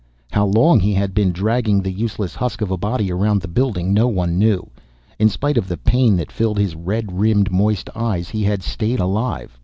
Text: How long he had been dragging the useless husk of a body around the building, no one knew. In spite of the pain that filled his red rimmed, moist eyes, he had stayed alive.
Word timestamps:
How 0.31 0.47
long 0.47 0.79
he 0.79 0.95
had 0.95 1.13
been 1.13 1.31
dragging 1.31 1.79
the 1.83 1.91
useless 1.91 2.33
husk 2.33 2.61
of 2.61 2.71
a 2.71 2.75
body 2.75 3.11
around 3.11 3.39
the 3.39 3.47
building, 3.47 3.93
no 3.93 4.07
one 4.07 4.39
knew. 4.39 4.67
In 5.19 5.29
spite 5.29 5.57
of 5.59 5.67
the 5.67 5.77
pain 5.77 6.15
that 6.17 6.31
filled 6.31 6.57
his 6.57 6.75
red 6.75 7.19
rimmed, 7.19 7.51
moist 7.51 7.87
eyes, 7.93 8.29
he 8.29 8.41
had 8.45 8.63
stayed 8.63 8.99
alive. 8.99 9.59